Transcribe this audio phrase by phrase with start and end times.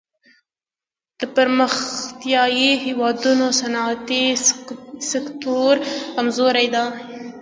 [1.19, 4.25] د پرمختیايي هېوادونو صنعتي
[5.11, 5.73] سکتور
[6.15, 6.85] کمزوری دی.